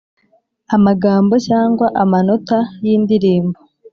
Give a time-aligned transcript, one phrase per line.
[0.75, 3.59] amagambo cyangwa amanota y Indirimbo